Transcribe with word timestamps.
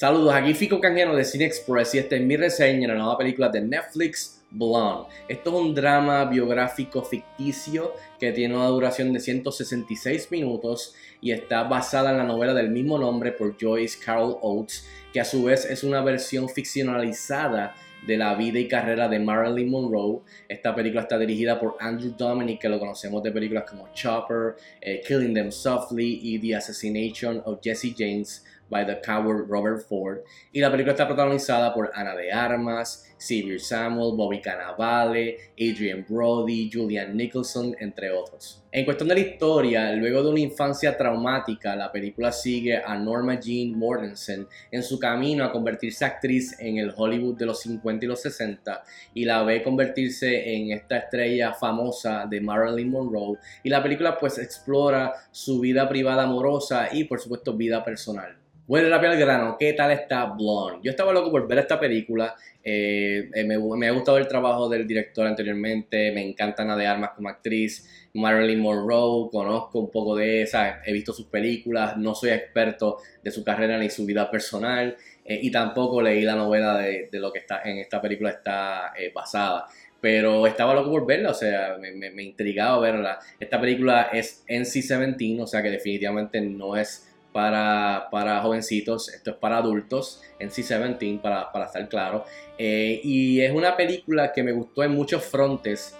Saludos, 0.00 0.32
aquí 0.32 0.54
Fico 0.54 0.80
Canjeno 0.80 1.14
de 1.14 1.26
Cine 1.26 1.44
Express 1.44 1.94
y 1.94 1.98
esta 1.98 2.16
es 2.16 2.22
mi 2.22 2.34
reseña 2.34 2.88
de 2.88 2.94
la 2.94 2.94
nueva 2.94 3.18
película 3.18 3.50
de 3.50 3.60
Netflix, 3.60 4.42
Blonde. 4.50 5.10
Esto 5.28 5.50
es 5.50 5.56
un 5.56 5.74
drama 5.74 6.24
biográfico 6.24 7.02
ficticio 7.02 7.92
que 8.18 8.32
tiene 8.32 8.56
una 8.56 8.68
duración 8.68 9.12
de 9.12 9.20
166 9.20 10.30
minutos 10.30 10.94
y 11.20 11.32
está 11.32 11.64
basada 11.64 12.12
en 12.12 12.16
la 12.16 12.24
novela 12.24 12.54
del 12.54 12.70
mismo 12.70 12.96
nombre 12.96 13.32
por 13.32 13.58
Joyce 13.60 13.98
Carol 14.02 14.38
Oates, 14.40 14.88
que 15.12 15.20
a 15.20 15.24
su 15.26 15.44
vez 15.44 15.66
es 15.66 15.84
una 15.84 16.00
versión 16.00 16.48
ficcionalizada 16.48 17.74
de 18.06 18.16
la 18.16 18.34
vida 18.36 18.58
y 18.58 18.68
carrera 18.68 19.06
de 19.06 19.18
Marilyn 19.18 19.68
Monroe. 19.68 20.22
Esta 20.48 20.74
película 20.74 21.02
está 21.02 21.18
dirigida 21.18 21.60
por 21.60 21.76
Andrew 21.78 22.14
Dominic, 22.16 22.58
que 22.58 22.70
lo 22.70 22.78
conocemos 22.78 23.22
de 23.22 23.32
películas 23.32 23.64
como 23.68 23.92
Chopper, 23.92 24.54
eh, 24.80 25.02
Killing 25.06 25.34
Them 25.34 25.52
Softly 25.52 26.20
y 26.22 26.38
The 26.38 26.56
Assassination 26.56 27.42
of 27.44 27.58
Jesse 27.62 27.94
James 27.94 28.46
by 28.70 28.86
the 28.86 29.00
Coward 29.04 29.46
Robert 29.48 29.82
Ford. 29.86 30.20
Y 30.52 30.60
la 30.60 30.70
película 30.70 30.92
está 30.92 31.06
protagonizada 31.06 31.74
por 31.74 31.90
Ana 31.92 32.14
de 32.14 32.32
Armas, 32.32 33.12
Xavier 33.18 33.60
Samuel, 33.60 34.16
Bobby 34.16 34.40
Cannavale, 34.40 35.36
Adrian 35.58 36.06
Brody, 36.08 36.70
Julian 36.72 37.14
Nicholson, 37.16 37.76
entre 37.78 38.10
otros. 38.10 38.62
En 38.72 38.84
cuestión 38.84 39.08
de 39.08 39.16
la 39.16 39.20
historia, 39.20 39.92
luego 39.92 40.22
de 40.22 40.30
una 40.30 40.40
infancia 40.40 40.96
traumática, 40.96 41.74
la 41.74 41.90
película 41.90 42.30
sigue 42.30 42.76
a 42.76 42.96
Norma 42.96 43.38
Jean 43.40 43.76
Mortensen 43.76 44.46
en 44.70 44.82
su 44.84 44.98
camino 44.98 45.44
a 45.44 45.50
convertirse 45.50 46.04
actriz 46.04 46.54
en 46.60 46.78
el 46.78 46.94
Hollywood 46.96 47.36
de 47.36 47.46
los 47.46 47.60
50 47.62 48.04
y 48.04 48.08
los 48.08 48.22
60 48.22 48.84
y 49.12 49.24
la 49.24 49.42
ve 49.42 49.64
convertirse 49.64 50.54
en 50.54 50.70
esta 50.70 50.98
estrella 50.98 51.52
famosa 51.52 52.26
de 52.30 52.40
Marilyn 52.40 52.90
Monroe 52.90 53.38
y 53.64 53.68
la 53.68 53.82
película 53.82 54.16
pues 54.16 54.38
explora 54.38 55.14
su 55.32 55.58
vida 55.58 55.88
privada 55.88 56.22
amorosa 56.22 56.88
y 56.92 57.04
por 57.04 57.20
supuesto 57.20 57.54
vida 57.54 57.84
personal. 57.84 58.39
Bueno, 58.70 58.88
rápido 58.88 59.10
al 59.10 59.18
grano, 59.18 59.56
¿qué 59.58 59.72
tal 59.72 59.90
está 59.90 60.26
Blonde? 60.26 60.78
Yo 60.84 60.92
estaba 60.92 61.12
loco 61.12 61.32
por 61.32 61.48
ver 61.48 61.58
esta 61.58 61.80
película. 61.80 62.36
Eh, 62.62 63.28
eh, 63.34 63.42
me, 63.42 63.88
ha 63.88 63.90
gustado 63.90 64.16
el 64.16 64.28
trabajo 64.28 64.68
del 64.68 64.86
director 64.86 65.26
anteriormente. 65.26 66.12
Me 66.12 66.24
encanta 66.24 66.62
Ana 66.62 66.76
de 66.76 66.86
Armas 66.86 67.10
como 67.16 67.28
actriz. 67.28 68.08
Marilyn 68.14 68.60
Monroe, 68.60 69.28
conozco 69.32 69.80
un 69.80 69.90
poco 69.90 70.14
de 70.14 70.42
esa. 70.42 70.82
He 70.84 70.92
visto 70.92 71.12
sus 71.12 71.26
películas. 71.26 71.96
No 71.96 72.14
soy 72.14 72.30
experto 72.30 72.98
de 73.24 73.32
su 73.32 73.42
carrera 73.42 73.76
ni 73.76 73.90
su 73.90 74.06
vida 74.06 74.30
personal. 74.30 74.96
Eh, 75.24 75.40
y 75.42 75.50
tampoco 75.50 76.00
leí 76.00 76.22
la 76.22 76.36
novela 76.36 76.78
de, 76.78 77.08
lo 77.14 77.32
que 77.32 77.40
está 77.40 77.62
en 77.64 77.78
esta 77.78 78.00
película 78.00 78.30
está 78.30 78.92
basada 79.12 79.66
pero 80.00 80.46
estaba 80.46 80.72
loco 80.72 80.90
por 80.90 81.06
verla, 81.06 81.32
o 81.32 81.34
sea, 81.34 81.76
me, 81.78 81.92
me, 81.92 82.22
intrigaba 82.22 82.78
verla. 82.78 83.18
Esta 83.38 83.60
película 83.60 84.08
es 84.10 84.46
NC-17, 84.48 85.42
o 85.42 85.46
sea 85.46 85.62
que 85.62 85.68
definitivamente 85.68 86.40
no 86.40 86.74
es 86.74 87.09
para, 87.32 88.08
para 88.10 88.40
jovencitos, 88.40 89.08
esto 89.08 89.30
es 89.30 89.36
para 89.36 89.58
adultos, 89.58 90.22
en 90.38 90.50
C-17, 90.50 91.20
para, 91.20 91.50
para 91.52 91.66
estar 91.66 91.88
claro. 91.88 92.24
Eh, 92.58 93.00
y 93.04 93.40
es 93.40 93.52
una 93.52 93.76
película 93.76 94.32
que 94.32 94.42
me 94.42 94.52
gustó 94.52 94.82
en 94.82 94.92
muchos 94.92 95.24
frontes, 95.24 95.94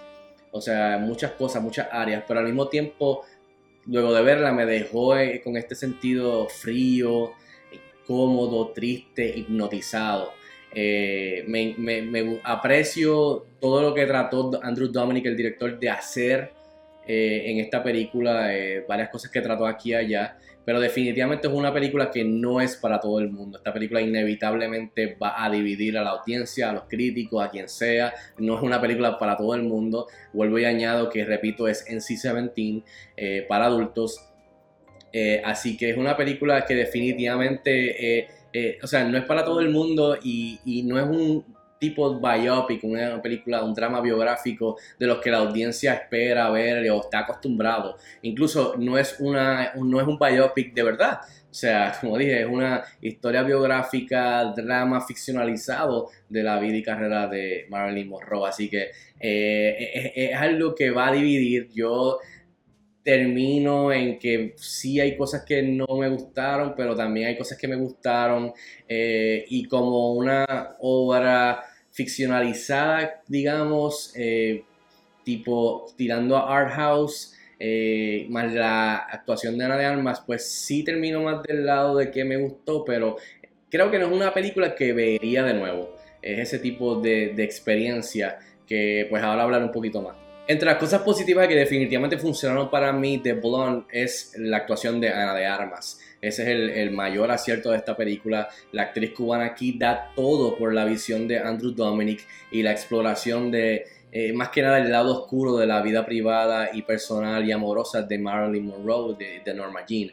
o 0.51 0.59
sea, 0.59 0.97
muchas 0.99 1.31
cosas, 1.31 1.63
muchas 1.63 1.87
áreas, 1.91 2.23
pero 2.27 2.39
al 2.39 2.45
mismo 2.45 2.67
tiempo, 2.67 3.23
luego 3.85 4.13
de 4.13 4.21
verla, 4.21 4.51
me 4.51 4.65
dejó 4.65 5.17
eh, 5.17 5.41
con 5.43 5.55
este 5.55 5.75
sentido 5.75 6.47
frío, 6.49 7.33
cómodo, 8.05 8.69
triste, 8.69 9.25
hipnotizado. 9.35 10.33
Eh, 10.73 11.43
me, 11.47 11.75
me, 11.77 12.39
aprecio 12.43 13.45
todo 13.59 13.81
lo 13.81 13.93
que 13.93 14.05
trató 14.05 14.59
Andrew 14.63 14.87
Dominic, 14.89 15.25
el 15.25 15.37
director, 15.37 15.79
de 15.79 15.89
hacer 15.89 16.53
en 17.13 17.57
esta 17.57 17.83
película, 17.83 18.49
varias 18.87 19.09
cosas 19.09 19.31
que 19.31 19.41
trató 19.41 19.65
aquí 19.65 19.89
y 19.89 19.95
allá. 19.95 20.37
Pero 20.65 20.79
definitivamente 20.79 21.47
es 21.47 21.53
una 21.53 21.73
película 21.73 22.11
que 22.11 22.23
no 22.23 22.61
es 22.61 22.75
para 22.75 22.99
todo 22.99 23.19
el 23.19 23.31
mundo. 23.31 23.57
Esta 23.57 23.73
película 23.73 24.01
inevitablemente 24.01 25.15
va 25.21 25.43
a 25.43 25.49
dividir 25.49 25.97
a 25.97 26.03
la 26.03 26.11
audiencia, 26.11 26.69
a 26.69 26.73
los 26.73 26.83
críticos, 26.83 27.43
a 27.43 27.49
quien 27.49 27.67
sea. 27.67 28.13
No 28.37 28.57
es 28.57 28.61
una 28.61 28.79
película 28.79 29.17
para 29.17 29.37
todo 29.37 29.55
el 29.55 29.63
mundo. 29.63 30.07
Vuelvo 30.33 30.59
y 30.59 30.65
añado 30.65 31.09
que, 31.09 31.25
repito, 31.25 31.67
es 31.67 31.85
NC-17 31.87 32.83
eh, 33.17 33.45
para 33.49 33.65
adultos. 33.65 34.23
Eh, 35.11 35.41
así 35.43 35.77
que 35.77 35.89
es 35.89 35.97
una 35.97 36.15
película 36.15 36.63
que 36.65 36.75
definitivamente, 36.75 38.19
eh, 38.53 38.77
o 38.83 38.87
sea, 38.87 39.03
no 39.03 39.17
es 39.17 39.25
para 39.25 39.43
todo 39.43 39.61
el 39.61 39.69
mundo 39.69 40.17
y, 40.21 40.59
y 40.63 40.83
no 40.83 40.99
es 40.99 41.05
un 41.05 41.43
tipo 41.81 42.19
biopic, 42.19 42.83
una 42.83 43.19
película, 43.19 43.63
un 43.63 43.73
drama 43.73 44.01
biográfico 44.01 44.77
de 44.99 45.07
los 45.07 45.17
que 45.17 45.31
la 45.31 45.39
audiencia 45.39 45.95
espera 45.95 46.51
ver 46.51 46.87
o 46.91 47.01
está 47.01 47.21
acostumbrado. 47.21 47.97
Incluso 48.21 48.75
no 48.77 48.99
es, 48.99 49.15
una, 49.19 49.73
no 49.73 49.99
es 49.99 50.07
un 50.07 50.19
biopic 50.19 50.75
de 50.75 50.83
verdad. 50.83 51.21
O 51.49 51.53
sea, 51.53 51.97
como 51.99 52.19
dije, 52.19 52.41
es 52.41 52.47
una 52.47 52.83
historia 53.01 53.41
biográfica, 53.41 54.53
drama 54.55 55.01
ficcionalizado 55.01 56.09
de 56.29 56.43
la 56.43 56.59
vida 56.59 56.77
y 56.77 56.83
carrera 56.83 57.27
de 57.27 57.65
Marilyn 57.71 58.09
Monroe. 58.09 58.47
Así 58.47 58.69
que 58.69 58.91
eh, 59.19 60.11
es, 60.15 60.35
algo 60.35 60.75
que 60.75 60.91
va 60.91 61.07
a 61.07 61.11
dividir. 61.13 61.67
Yo 61.73 62.19
termino 63.03 63.91
en 63.91 64.19
que 64.19 64.53
sí 64.57 64.99
hay 64.99 65.17
cosas 65.17 65.43
que 65.43 65.63
no 65.63 65.87
me 65.99 66.09
gustaron, 66.09 66.75
pero 66.77 66.95
también 66.95 67.29
hay 67.29 67.37
cosas 67.39 67.57
que 67.57 67.67
me 67.67 67.75
gustaron. 67.75 68.53
Eh, 68.87 69.45
y 69.49 69.65
como 69.65 70.13
una 70.13 70.75
obra 70.79 71.63
ficcionalizada, 71.91 73.21
digamos, 73.27 74.13
eh, 74.15 74.63
tipo 75.23 75.87
tirando 75.95 76.37
a 76.37 76.57
Art 76.57 76.71
House, 76.73 77.33
eh, 77.59 78.25
más 78.29 78.51
la 78.53 78.95
actuación 78.95 79.57
de 79.57 79.65
Ana 79.65 79.77
de 79.77 79.85
Armas, 79.85 80.23
pues 80.25 80.49
sí 80.49 80.83
termino 80.83 81.21
más 81.21 81.43
del 81.43 81.65
lado 81.65 81.95
de 81.97 82.09
que 82.09 82.25
me 82.25 82.37
gustó, 82.37 82.83
pero 82.83 83.17
creo 83.69 83.91
que 83.91 83.99
no 83.99 84.07
es 84.07 84.11
una 84.11 84.33
película 84.33 84.75
que 84.75 84.93
vería 84.93 85.43
de 85.43 85.53
nuevo. 85.53 85.95
Es 86.21 86.39
ese 86.39 86.59
tipo 86.59 86.99
de, 86.99 87.33
de 87.35 87.43
experiencia 87.43 88.39
que 88.65 89.07
pues 89.09 89.23
ahora 89.23 89.43
hablar 89.43 89.63
un 89.63 89.71
poquito 89.71 90.01
más. 90.01 90.20
Entre 90.51 90.65
las 90.65 90.79
cosas 90.79 91.01
positivas 91.03 91.47
que 91.47 91.55
definitivamente 91.55 92.17
funcionaron 92.17 92.69
para 92.69 92.91
mí 92.91 93.15
de 93.15 93.31
Blonde 93.31 93.85
es 93.89 94.33
la 94.37 94.57
actuación 94.57 94.99
de 94.99 95.07
Ana 95.07 95.33
de 95.33 95.45
Armas. 95.45 95.97
Ese 96.19 96.41
es 96.41 96.77
el, 96.77 96.91
mayor 96.91 97.31
acierto 97.31 97.71
de 97.71 97.77
esta 97.77 97.95
película. 97.95 98.49
La 98.73 98.81
actriz 98.81 99.11
cubana 99.11 99.45
aquí 99.45 99.77
da 99.79 100.11
todo 100.13 100.57
por 100.57 100.73
la 100.73 100.83
visión 100.83 101.25
de 101.25 101.39
Andrew 101.39 101.71
Dominic 101.71 102.27
y 102.51 102.63
la 102.63 102.73
exploración 102.73 103.49
de, 103.49 103.85
eh, 104.11 104.33
más 104.33 104.49
que 104.49 104.61
nada, 104.61 104.79
el 104.79 104.91
lado 104.91 105.21
oscuro 105.21 105.55
de 105.55 105.67
la 105.67 105.81
vida 105.81 106.05
privada 106.05 106.71
y 106.73 106.81
personal 106.81 107.47
y 107.47 107.53
amorosa 107.53 108.01
de 108.01 108.19
Marilyn 108.19 108.65
Monroe, 108.65 109.15
de, 109.17 109.41
de 109.45 109.53
Norma 109.53 109.85
Jean. 109.87 110.11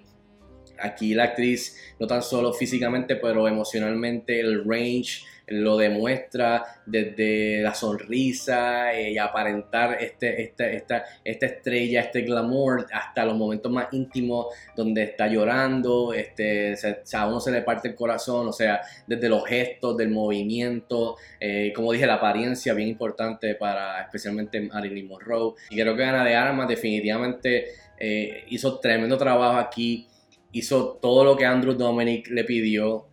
Aquí 0.78 1.14
la 1.14 1.24
actriz, 1.24 1.76
no 1.98 2.06
tan 2.06 2.22
solo 2.22 2.52
físicamente, 2.52 3.16
pero 3.16 3.48
emocionalmente, 3.48 4.38
el 4.38 4.64
range 4.64 5.24
lo 5.50 5.76
demuestra 5.76 6.64
desde 6.86 7.60
la 7.62 7.74
sonrisa 7.74 8.92
eh, 8.94 9.12
y 9.12 9.18
aparentar 9.18 9.98
este, 10.00 10.42
este, 10.42 10.76
esta, 10.76 11.04
esta 11.24 11.46
estrella, 11.46 12.00
este 12.02 12.22
glamour, 12.22 12.86
hasta 12.92 13.24
los 13.24 13.36
momentos 13.36 13.70
más 13.70 13.88
íntimos 13.92 14.46
donde 14.76 15.02
está 15.04 15.26
llorando, 15.26 16.12
este, 16.12 16.74
a 17.12 17.26
uno 17.26 17.40
se 17.40 17.50
le 17.50 17.62
parte 17.62 17.88
el 17.88 17.94
corazón, 17.94 18.48
o 18.48 18.52
sea, 18.52 18.80
desde 19.06 19.28
los 19.28 19.44
gestos, 19.46 19.96
del 19.96 20.10
movimiento, 20.10 21.16
eh, 21.40 21.72
como 21.74 21.92
dije, 21.92 22.06
la 22.06 22.14
apariencia 22.14 22.74
bien 22.74 22.88
importante 22.88 23.54
para 23.54 24.02
especialmente 24.02 24.60
Marilyn 24.60 25.08
Monroe. 25.08 25.54
Y 25.70 25.80
creo 25.80 25.96
que 25.96 26.04
Ana 26.04 26.24
de 26.24 26.34
Armas 26.34 26.68
definitivamente 26.68 27.66
eh, 27.98 28.44
hizo 28.48 28.78
tremendo 28.78 29.16
trabajo 29.16 29.58
aquí 29.58 30.06
hizo 30.50 30.98
todo 31.02 31.24
lo 31.24 31.36
que 31.36 31.44
Andrew 31.44 31.74
Dominic 31.74 32.28
le 32.30 32.42
pidió 32.42 33.08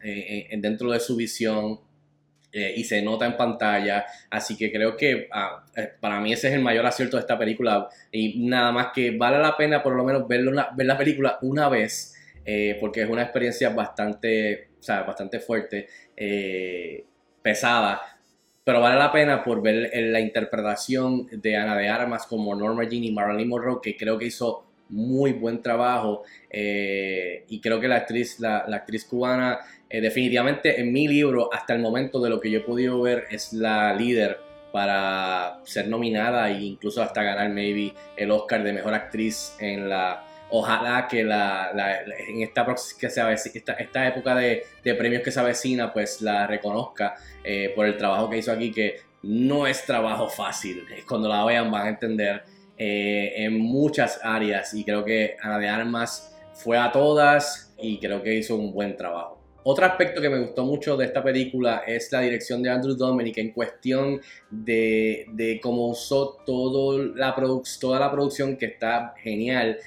dentro 0.58 0.90
de 0.90 1.02
su 1.02 1.18
visión, 1.18 1.80
eh, 2.58 2.74
y 2.78 2.86
se 2.86 3.02
nota 3.02 3.26
en 3.26 3.36
pantalla. 3.36 4.06
Así 4.30 4.56
que 4.56 4.72
creo 4.72 4.96
que 4.96 5.28
ah, 5.34 5.66
eh, 5.76 5.92
para 6.00 6.22
mí 6.22 6.32
ese 6.32 6.48
es 6.48 6.54
el 6.54 6.62
mayor 6.62 6.86
acierto 6.86 7.18
de 7.18 7.22
esta 7.22 7.38
película. 7.38 7.90
Y 8.14 8.48
nada 8.48 8.72
más 8.72 8.88
que 8.96 9.12
vale 9.12 9.40
la 9.40 9.58
pena 9.58 9.84
por 9.84 9.94
lo 9.94 10.06
menos 10.06 10.26
verlo 10.26 10.54
ver 10.74 10.88
la 10.88 10.98
película 10.98 11.38
una 11.42 11.68
vez, 11.68 12.16
eh, 12.46 12.78
porque 12.80 13.02
es 13.02 13.10
una 13.10 13.24
experiencia 13.24 13.72
bastante, 13.72 14.70
o 14.80 14.82
sea, 14.82 15.04
bastante 15.04 15.42
fuerte, 15.42 15.90
pesada. 17.42 18.02
Pero 18.64 18.80
vale 18.80 19.00
la 19.00 19.12
pena 19.12 19.44
por 19.44 19.62
ver 19.62 19.92
la 19.94 20.22
interpretación 20.22 21.28
de 21.30 21.58
Ana 21.58 21.76
de 21.76 21.90
Armas 21.90 22.26
como 22.26 22.56
Norma 22.56 22.86
Jean 22.86 23.04
y 23.04 23.12
Marilyn 23.12 23.50
Monroe, 23.50 23.80
que 23.84 23.98
creo 23.98 24.18
que 24.18 24.28
hizo 24.28 24.66
muy 24.88 25.34
buen 25.34 25.62
trabajo. 25.62 26.24
y 26.50 27.60
creo 27.60 27.82
que 27.82 27.90
la 27.90 27.98
actriz, 27.98 28.40
la 28.40 28.60
actriz 28.60 29.04
cubana 29.04 29.60
eh, 29.96 30.02
definitivamente 30.02 30.82
en 30.82 30.92
mi 30.92 31.08
libro, 31.08 31.50
hasta 31.54 31.74
el 31.74 31.80
momento 31.80 32.20
de 32.20 32.30
lo 32.30 32.42
que 32.42 32.52
yo 32.52 32.60
he 32.60 32.64
podido 32.64 33.02
ver, 33.02 33.28
es 33.32 33.54
la 33.54 33.94
líder 33.94 34.42
para 34.74 35.62
ser 35.64 35.88
nominada 35.88 36.50
e 36.50 36.64
incluso 36.64 37.02
hasta 37.02 37.24
ganar 37.24 37.50
maybe 37.50 37.94
el 38.18 38.30
Oscar 38.30 38.62
de 38.62 38.74
Mejor 38.74 38.94
Actriz 38.94 39.56
en 39.58 39.88
la... 39.88 40.22
Ojalá 40.50 41.08
que 41.08 41.24
la, 41.24 41.72
en 42.28 42.42
esta, 42.42 42.66
que 43.00 43.10
se 43.10 43.22
esta, 43.32 43.74
esta 43.74 44.08
época 44.08 44.36
de, 44.36 44.66
premios 44.84 45.24
que 45.24 45.32
se 45.32 45.40
avecina, 45.40 45.94
pues 45.94 46.20
la 46.20 46.46
reconozca 46.46 47.16
eh, 47.42 47.72
por 47.74 47.86
el 47.86 47.96
trabajo 47.96 48.30
que 48.30 48.40
hizo 48.40 48.52
aquí, 48.52 48.72
que 48.74 48.98
no 49.24 49.66
es 49.66 49.86
trabajo 49.86 50.28
fácil. 50.28 50.84
Cuando 51.08 51.30
la 51.30 51.46
vean 51.46 51.72
van 51.72 51.86
a 51.86 51.90
entender 51.90 52.44
eh, 52.78 53.32
en 53.38 53.58
muchas 53.58 54.20
áreas 54.22 54.74
y 54.74 54.84
creo 54.84 55.06
que 55.06 55.38
Ana 55.42 55.58
de 55.58 55.70
Armas 55.70 56.36
fue 56.54 56.78
a 56.78 56.92
todas 56.92 57.74
y 57.78 57.98
creo 58.00 58.22
que 58.22 58.36
hizo 58.36 58.58
un 58.58 58.74
buen 58.74 58.98
trabajo. 58.98 59.45
Otro 59.68 59.84
aspecto 59.88 60.22
que 60.22 60.30
me 60.30 60.38
gustó 60.38 60.64
mucho 60.64 60.96
de 60.96 61.06
esta 61.06 61.24
película 61.24 61.82
es 61.88 62.12
la 62.12 62.22
dirección 62.22 62.62
de 62.62 62.70
Andrew 62.70 62.94
Dominic 62.94 63.40
en 63.40 63.52
cuestión 63.52 64.22
de, 64.52 65.60
cómo 65.60 65.88
usó 65.88 66.38
todo 66.46 67.04
la 67.04 67.36
toda 67.82 68.00
la 68.00 68.12
producción 68.12 68.58
que 68.58 68.68
está 68.68 69.16
genial, 69.24 69.80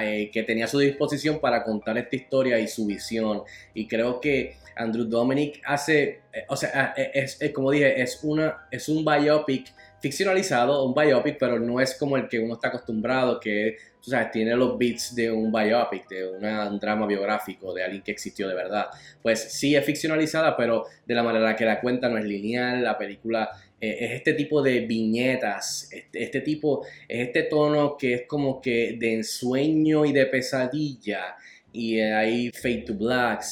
eh, 0.00 0.30
que 0.32 0.44
tenía 0.44 0.64
a 0.64 0.68
su 0.68 0.78
disposición 0.78 1.40
para 1.40 1.62
contar 1.62 1.98
esta 1.98 2.16
historia 2.16 2.58
y 2.58 2.68
su 2.68 2.86
visión. 2.86 3.42
Y 3.74 3.86
creo 3.86 4.18
que 4.18 4.56
Andrew 4.76 5.04
Dominic 5.04 5.60
hace, 5.66 6.22
eh, 6.32 6.46
o 6.48 6.56
sea, 6.56 6.94
eh, 6.96 7.10
es, 7.12 7.38
como 7.52 7.70
dije, 7.70 8.00
es, 8.00 8.20
una, 8.22 8.66
es 8.70 8.88
un 8.88 9.04
biopic 9.04 9.74
ficcionalizado, 10.00 10.86
un 10.86 10.94
biopic, 10.94 11.36
pero 11.38 11.58
no 11.58 11.80
es 11.80 11.94
como 11.96 12.16
el 12.16 12.28
que 12.28 12.38
uno 12.38 12.54
está 12.54 12.68
acostumbrado, 12.68 13.38
que 13.40 13.76
o 14.08 14.10
sea, 14.10 14.30
tiene 14.30 14.56
los 14.56 14.78
beats 14.78 15.14
de 15.14 15.30
un 15.30 15.52
biopic, 15.52 16.08
de 16.08 16.26
un 16.26 16.80
drama 16.80 17.06
biográfico, 17.06 17.74
de 17.74 17.84
alguien 17.84 18.02
que 18.02 18.10
existió 18.10 18.48
de 18.48 18.54
verdad. 18.54 18.86
Pues 19.22 19.52
sí 19.52 19.76
es 19.76 19.84
ficcionalizada, 19.84 20.56
pero 20.56 20.86
de 21.04 21.14
la 21.14 21.22
manera 21.22 21.54
que 21.54 21.66
la 21.66 21.78
cuenta 21.78 22.08
no 22.08 22.16
es 22.16 22.24
lineal, 22.24 22.82
la 22.82 22.96
película 22.96 23.50
eh, 23.78 23.98
es 24.00 24.12
este 24.12 24.32
tipo 24.32 24.62
de 24.62 24.80
viñetas, 24.80 25.92
este, 25.92 26.22
este, 26.22 26.40
tipo, 26.40 26.86
es 27.06 27.26
este 27.28 27.42
tono 27.42 27.98
que 27.98 28.14
es 28.14 28.22
como 28.26 28.62
que 28.62 28.96
de 28.98 29.14
ensueño 29.16 30.06
y 30.06 30.12
de 30.12 30.24
pesadilla 30.24 31.36
y 31.78 32.00
hay 32.00 32.50
Fade 32.50 32.82
to 32.86 32.94
Black 32.94 33.44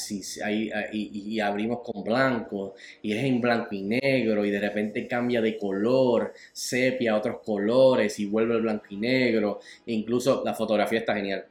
y, 0.91 1.39
abrimos 1.39 1.79
con 1.81 2.03
blanco 2.03 2.75
y 3.01 3.13
es 3.13 3.23
en 3.23 3.39
blanco 3.39 3.69
y 3.71 3.83
negro 3.83 4.43
y 4.45 4.51
de 4.51 4.59
repente 4.59 5.07
cambia 5.07 5.41
de 5.41 5.57
color, 5.57 6.33
sepia 6.51 7.13
a 7.13 7.17
otros 7.17 7.37
colores 7.41 8.19
y 8.19 8.25
vuelve 8.25 8.55
el 8.55 8.61
blanco 8.63 8.85
y 8.89 8.97
negro. 8.97 9.59
E 9.85 9.93
incluso 9.93 10.43
la 10.45 10.53
fotografía 10.53 10.99
está 10.99 11.15
genial. 11.15 11.45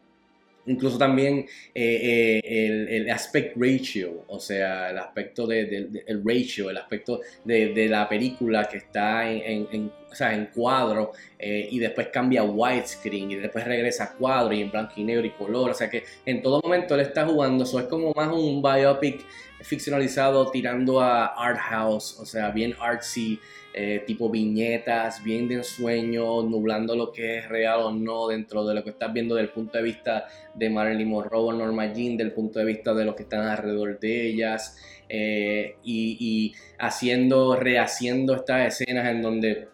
Incluso 0.67 0.99
también 0.99 1.47
eh, 1.75 2.43
eh, 2.45 2.97
el, 2.97 3.11
aspect 3.11 3.57
ratio, 3.57 4.25
o 4.27 4.41
sea, 4.41 4.91
el 4.91 4.99
aspecto 4.99 5.47
de, 5.47 6.03
el 6.07 6.23
ratio, 6.25 6.71
el 6.71 6.77
aspecto 6.77 7.21
de, 7.45 7.87
la 7.89 8.09
película 8.09 8.65
que 8.65 8.79
está 8.79 9.31
en, 9.31 9.69
en, 9.71 9.93
cuadro 10.55 11.13
eh, 11.39 11.69
y 11.71 11.79
después 11.79 12.09
cambia 12.09 12.41
a 12.41 12.45
widescreen 12.45 13.33
y 13.33 13.35
después 13.35 13.65
regresa 13.65 14.05
a 14.05 14.13
cuadro 14.13 14.55
y 14.55 14.63
en 14.63 14.71
blanco 14.71 14.95
y 14.97 15.05
negro 15.05 15.27
y 15.27 15.31
color. 15.31 15.71
O 15.71 15.75
sea 15.75 15.91
que 15.91 16.05
en 16.25 16.43
todo 16.43 16.61
momento 16.63 16.95
él 16.95 17.03
está 17.03 17.27
jugando, 17.27 17.65
eso 17.65 17.79
es 17.79 17.87
como 17.87 18.13
más 18.13 18.33
un 18.33 18.63
biopic 18.63 19.25
ficcionalizado 19.63 20.51
tirando 20.51 21.01
a 21.01 21.27
art 21.27 21.59
house, 21.59 22.19
o 22.21 22.27
sea, 22.27 22.51
bien 22.51 22.75
artsy. 22.81 23.41
Eh, 23.79 24.03
tipo 24.07 24.31
viñetas, 24.31 25.23
bien 25.23 25.49
de 25.49 25.57
ensueño, 25.57 26.43
nublando 26.45 26.97
lo 26.97 27.13
que 27.13 27.37
es 27.37 27.47
real 27.51 27.81
o 27.83 27.93
no 27.93 28.27
dentro 28.27 28.65
de 28.65 28.75
lo 28.75 28.83
que 28.83 28.89
estás 28.89 29.13
viendo 29.13 29.35
desde 29.35 29.49
el 29.49 29.53
punto 29.53 29.77
de 29.77 29.85
vista 29.85 30.27
de 30.55 30.71
Marilyn 30.71 31.11
Monroe 31.11 31.49
o 31.49 31.53
Norma 31.53 31.93
Jean, 31.93 32.17
del 32.17 32.33
punto 32.33 32.59
de 32.59 32.65
vista 32.65 32.95
de 32.95 33.05
los 33.05 33.15
que 33.15 33.25
están 33.25 33.43
alrededor 33.43 34.01
de 34.01 34.29
ellas, 34.29 34.79
eh, 35.11 35.77
y, 35.85 36.55
haciendo, 36.79 37.55
rehaciendo 37.55 38.35
estas 38.35 38.81
escenas 38.81 39.09
en 39.09 39.21
donde 39.21 39.69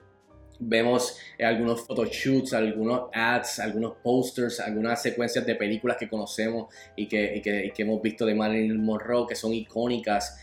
vemos 0.69 1.19
eh, 1.39 1.45
algunos 1.45 1.87
photoshoots, 1.87 2.53
algunos 2.53 3.11
ads, 3.13 3.61
algunos 3.61 3.95
posters, 4.03 4.61
algunas 4.61 5.03
secuencias 5.03 5.45
de 5.47 5.55
películas 5.55 5.97
que 5.99 6.09
conocemos 6.09 6.73
y 6.97 7.07
que, 7.07 7.41
que, 7.43 7.83
hemos 7.83 8.01
visto 8.03 8.25
de 8.27 8.35
Marilyn 8.35 8.85
Monroe 8.85 9.27
que 9.29 9.35
son 9.35 9.53
icónicas, 9.53 10.39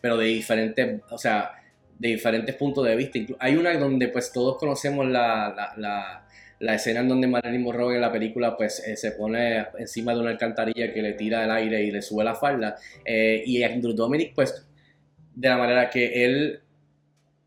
pero 0.00 0.16
de 0.16 0.26
diferentes, 0.26 1.02
o 1.10 1.18
sea, 1.18 1.58
de 1.98 2.08
diferentes 2.08 2.54
puntos 2.54 2.86
de 2.86 2.96
vista. 2.96 3.18
Hay 3.40 3.56
una 3.56 3.76
donde 3.76 4.08
pues 4.08 4.32
todos 4.32 4.56
conocemos 4.56 5.06
la, 5.06 5.74
la, 5.76 6.26
la, 6.60 6.74
escena 6.74 7.00
en 7.00 7.08
donde 7.08 7.26
Marilyn 7.26 7.62
Monroe 7.62 7.96
en 7.96 8.00
la 8.00 8.12
película 8.12 8.56
pues 8.56 8.80
eh, 8.86 8.96
se 8.96 9.12
pone 9.12 9.66
encima 9.78 10.14
de 10.14 10.20
una 10.20 10.30
alcantarilla 10.30 10.92
que 10.92 11.02
le 11.02 11.12
tira 11.14 11.44
el 11.44 11.50
aire 11.50 11.82
y 11.82 11.90
le 11.90 12.00
sube 12.00 12.24
la 12.24 12.34
falda. 12.34 12.76
Eh, 13.04 13.42
y 13.44 13.62
Andrew 13.62 13.92
Dominic 13.92 14.34
pues 14.34 14.66
de 15.34 15.48
la 15.48 15.56
manera 15.56 15.90
que 15.90 16.24
él 16.24 16.60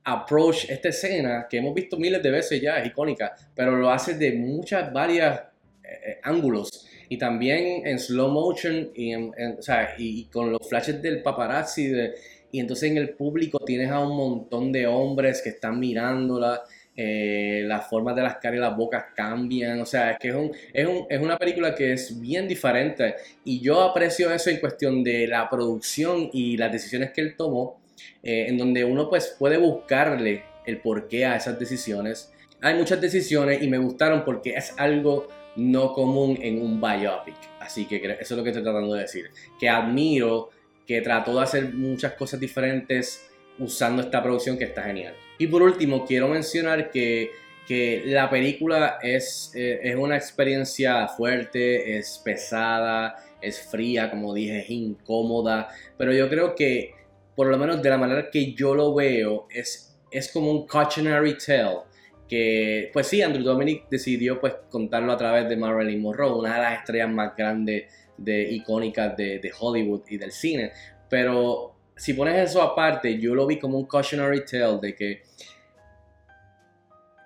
approach 0.04 0.70
esta 0.70 0.90
escena 0.90 1.48
que 1.50 1.58
hemos 1.58 1.74
visto 1.74 1.98
miles 1.98 2.22
de 2.22 2.32
veces 2.32 2.62
ya, 2.62 2.78
es 2.80 2.88
icónica, 2.88 3.34
pero 3.56 3.76
lo 3.76 3.90
hace 3.90 4.16
de 4.16 4.34
muchas, 4.34 4.92
varias 4.92 5.42
eh, 5.84 6.20
ángulos. 6.24 6.88
Y 7.10 7.18
también 7.18 7.86
en 7.86 8.00
slow 8.00 8.30
motion 8.30 8.90
y, 8.96 9.14
o 9.16 9.62
sea, 9.62 9.96
y, 9.98 10.26
con 10.26 10.50
los 10.50 10.68
flashes 10.68 11.02
del 11.02 11.22
paparazzi 11.22 11.88
de, 11.88 12.14
y 12.52 12.60
entonces 12.60 12.90
en 12.90 12.98
el 12.98 13.10
público 13.12 13.60
tienes 13.60 13.92
a 13.92 14.00
un 14.00 14.16
montón 14.16 14.72
de 14.72 14.88
hombres 14.88 15.42
que 15.42 15.50
están 15.50 15.78
mirándola, 15.78 16.62
eh, 16.96 17.64
las 17.66 17.90
formas 17.90 18.16
de 18.16 18.24
las 18.24 18.36
caras 18.36 18.58
y 18.58 18.62
las 18.62 18.76
bocas 18.76 19.06
cambian, 19.16 19.82
o 19.82 19.86
sea, 19.86 20.12
es 20.12 20.20
que 20.20 20.30
es, 20.30 20.36
un, 20.36 20.52
es, 20.74 20.86
un, 20.86 21.06
es, 21.10 21.20
una 21.20 21.38
película 21.38 21.74
que 21.74 21.94
es 21.94 22.20
bien 22.20 22.48
diferente. 22.48 23.16
Y 23.44 23.60
yo 23.60 23.82
aprecio 23.82 24.32
eso 24.32 24.50
en 24.50 24.60
cuestión 24.60 25.04
de 25.04 25.28
la 25.28 25.50
producción 25.50 26.30
y 26.32 26.58
las 26.58 26.72
decisiones 26.72 27.12
que 27.12 27.22
él 27.22 27.36
tomó, 27.36 27.81
eh, 28.24 28.46
en 28.48 28.58
donde 28.58 28.84
uno 28.84 29.10
pues 29.10 29.36
puede 29.38 29.58
buscarle 29.58 30.44
el 30.66 30.80
porqué 30.80 31.26
a 31.26 31.36
esas 31.36 31.60
decisiones. 31.60 32.32
Hay 32.62 32.76
muchas 32.76 33.02
decisiones 33.02 33.62
y 33.62 33.68
me 33.68 33.78
gustaron 33.78 34.24
porque 34.24 34.52
es 34.52 34.74
algo 34.78 35.28
no 35.56 35.94
común 35.94 36.38
en 36.42 36.62
un 36.62 36.80
biopic, 36.80 37.36
así 37.60 37.86
que 37.86 37.98
eso 37.98 38.16
es 38.20 38.32
lo 38.32 38.44
que 38.44 38.50
estoy 38.50 38.64
tratando 38.64 38.94
de 38.94 39.02
decir, 39.02 39.32
que 39.60 39.68
admiro 39.68 40.50
que 40.88 41.02
trató 41.02 41.36
de 41.36 41.42
hacer 41.42 41.74
muchas 41.74 42.14
cosas 42.14 42.40
diferentes 42.40 43.30
usando 43.60 44.02
esta 44.02 44.22
producción 44.22 44.58
que 44.58 44.66
está 44.66 44.84
genial. 44.84 45.14
Y 45.38 45.48
por 45.48 45.62
último, 45.62 46.06
quiero 46.06 46.28
mencionar 46.28 46.92
que, 46.92 47.32
que 47.68 48.04
la 48.06 48.30
película 48.30 49.00
es, 49.02 49.52
eh, 49.56 49.80
es 49.84 49.96
una 49.96 50.16
experiencia 50.16 51.08
fuerte, 51.08 51.98
es 51.98 52.22
pesada, 52.24 53.16
es 53.42 53.60
fría, 53.60 54.10
como 54.10 54.34
dije, 54.34 54.60
es 54.60 54.70
incómoda, 54.70 55.70
pero 55.98 56.14
yo 56.14 56.30
creo 56.30 56.56
que, 56.56 56.94
por 57.36 57.48
lo 57.48 57.58
menos 57.58 57.82
de 57.82 57.90
la 57.90 57.98
manera 57.98 58.30
que 58.30 58.54
yo 58.54 58.76
lo 58.76 58.94
veo, 58.94 59.48
es, 59.50 59.98
es 60.12 60.32
como 60.32 60.52
un 60.52 60.68
cautionary 60.68 61.38
tale 61.38 61.92
que 62.32 62.90
pues 62.94 63.08
sí, 63.08 63.22
Andrew 63.22 63.44
Dominic 63.44 63.90
decidió 63.90 64.40
pues 64.40 64.54
contarlo 64.70 65.12
a 65.12 65.18
través 65.18 65.50
de 65.50 65.58
Marilyn 65.58 66.02
Monroe, 66.02 66.32
una 66.32 66.54
de 66.56 66.62
las 66.62 66.80
estrellas 66.80 67.10
más 67.10 67.36
grandes 67.36 67.92
de 68.18 68.54
icónicas 68.54 69.18
de, 69.18 69.52
Hollywood 69.60 70.04
y 70.08 70.18
del 70.18 70.32
cine. 70.32 70.72
Pero 71.10 71.76
si 71.94 72.14
pones 72.14 72.50
eso 72.50 72.62
aparte, 72.62 73.20
yo 73.20 73.36
lo 73.36 73.46
vi 73.46 73.60
como 73.60 73.78
un 73.78 73.86
cautionary 73.86 74.46
tale 74.46 74.80
de 74.82 74.96
que 74.96 75.24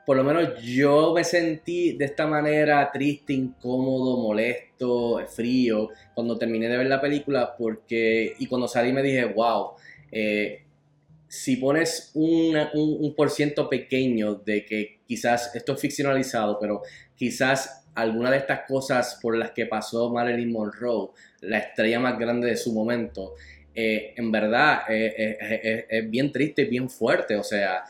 por 0.07 0.17
lo 0.17 0.23
menos 0.23 0.59
yo 0.63 1.13
me 1.13 1.23
sentí 1.23 1.93
de 1.93 2.05
esta 2.05 2.25
manera 2.25 2.91
triste, 2.91 3.33
incómodo, 3.33 4.17
molesto, 4.17 5.19
frío 5.27 5.89
cuando 6.15 6.35
terminé 6.35 6.67
de 6.67 6.77
ver 6.77 6.87
la 6.87 7.01
película 7.01 7.55
porque 7.55 8.35
y 8.39 8.47
cuando 8.47 8.67
salí 8.67 8.91
me 8.91 9.03
dije, 9.03 9.25
wow, 9.25 9.73
eh, 10.11 10.63
si 11.27 11.57
pones 11.57 12.11
un, 12.13 13.13
por 13.15 13.29
ciento 13.29 13.69
pequeño 13.69 14.35
de 14.35 14.65
que 14.65 14.99
quizás 15.07 15.53
esto 15.55 15.73
es 15.73 15.81
ficcionalizado, 15.81 16.57
pero 16.59 16.81
quizás 17.15 17.85
alguna 17.95 18.31
de 18.31 18.37
estas 18.37 18.61
cosas 18.67 19.19
por 19.21 19.37
las 19.37 19.51
que 19.51 19.65
pasó 19.65 20.11
Marilyn 20.11 20.51
Monroe, 20.51 21.09
la 21.41 21.59
estrella 21.59 21.99
más 21.99 22.17
grande 22.19 22.47
de 22.47 22.57
su 22.57 22.73
momento, 22.73 23.35
eh, 23.73 24.13
en 24.15 24.31
verdad 24.31 24.83
eh, 24.89 25.85
es 25.89 26.09
bien 26.09 26.31
triste 26.31 26.63
y 26.63 26.65
bien 26.65 26.89
fuerte. 26.89 27.35
O 27.35 27.43
sea, 27.43 27.83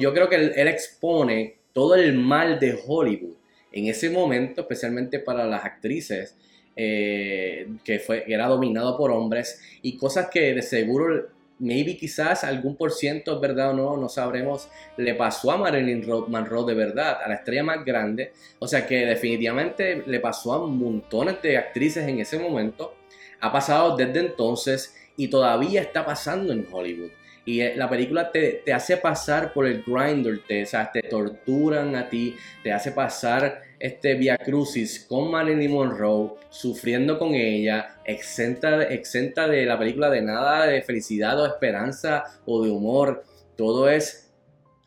yo 0.00 0.14
creo 0.14 0.28
que 0.28 0.36
él, 0.36 0.68
expone 0.68 1.56
todo 1.72 1.94
el 1.94 2.14
mal 2.14 2.58
de 2.58 2.78
Hollywood 2.86 3.36
en 3.72 3.86
ese 3.88 4.08
momento, 4.08 4.62
especialmente 4.62 5.18
para 5.18 5.44
las 5.44 5.64
actrices, 5.64 6.36
que, 6.76 8.02
fue, 8.04 8.24
era 8.26 8.48
dominado 8.48 8.96
por 8.96 9.10
hombres 9.10 9.60
y 9.82 9.96
cosas 9.96 10.28
que 10.30 10.54
de 10.54 10.62
seguro 10.62 11.36
maybe 11.58 11.96
quizás 11.96 12.44
algún 12.44 12.76
por 12.76 12.92
ciento, 12.92 13.40
verdad 13.40 13.70
o 13.70 13.72
no, 13.72 13.96
no 13.96 14.08
sabremos, 14.08 14.68
le 14.96 15.14
pasó 15.14 15.50
a 15.50 15.56
Marilyn 15.56 16.04
Monroe 16.28 16.66
de 16.66 16.74
verdad, 16.74 17.18
a 17.24 17.28
la 17.28 17.36
estrella 17.36 17.62
más 17.62 17.84
grande. 17.84 18.32
O 18.58 18.68
sea 18.68 18.86
que 18.86 19.06
definitivamente 19.06 20.02
le 20.06 20.20
pasó 20.20 20.52
a 20.54 20.66
montones 20.66 21.40
de 21.42 21.56
actrices 21.56 22.06
en 22.06 22.20
ese 22.20 22.38
momento. 22.38 22.94
Ha 23.40 23.52
pasado 23.52 23.96
desde 23.96 24.20
entonces 24.20 24.94
y 25.16 25.28
todavía 25.28 25.80
está 25.80 26.04
pasando 26.04 26.52
en 26.52 26.66
Hollywood. 26.70 27.10
Y 27.44 27.60
eh, 27.60 27.74
la 27.76 27.88
película 27.88 28.32
te, 28.32 28.62
hace 28.72 28.96
pasar 28.96 29.52
por 29.52 29.66
el 29.66 29.84
grinder, 29.86 30.40
te, 30.46 30.64
o 30.64 30.66
sea, 30.66 30.90
te 30.90 31.02
torturan 31.02 31.94
a 31.94 32.08
ti, 32.08 32.34
te 32.62 32.72
hace 32.72 32.90
pasar 32.90 33.62
este 33.78 34.14
Via 34.14 34.38
Crucis 34.38 35.04
con 35.08 35.30
Marilyn 35.30 35.70
Monroe, 35.70 36.34
sufriendo 36.50 37.18
con 37.18 37.34
ella, 37.34 37.96
exenta, 38.04 38.78
de 38.78 39.66
la 39.66 39.78
película 39.78 40.10
de 40.10 40.22
nada 40.22 40.66
de 40.66 40.82
felicidad 40.82 41.40
o 41.40 41.46
esperanza 41.46 42.24
o 42.44 42.62
de 42.62 42.70
humor. 42.70 43.24
Todo 43.56 43.88
es 43.88 44.32